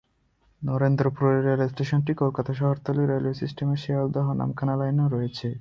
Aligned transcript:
নরেন্দ্রপুর 0.61 1.29
রেলস্টেশনটি 1.45 2.13
কলকাতা 2.13 2.51
শহরতলির 2.53 3.09
রেলওয়ে 3.09 3.39
সিস্টেমের 3.41 3.79
শিয়ালদহ-নামখানা 3.83 4.73
লাইনে 4.75 5.05
রয়েছে। 5.07 5.47